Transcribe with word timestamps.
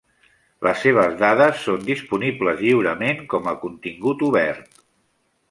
Les 0.67 0.79
seves 0.85 1.11
dades 1.19 1.59
són 1.65 1.83
disponibles 1.89 2.59
lliurement 2.65 3.23
com 3.35 3.53
a 3.53 3.55
contingut 3.67 4.27
obert. 4.31 4.83